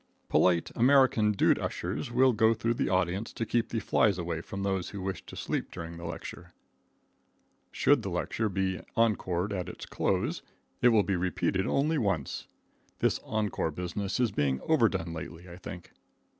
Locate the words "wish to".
5.03-5.35